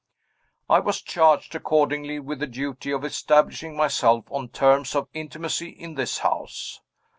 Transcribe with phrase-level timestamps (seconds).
[0.67, 5.93] I was charged accordingly with the duty of establishing myself on terms of intimacy in
[5.93, 6.81] this house.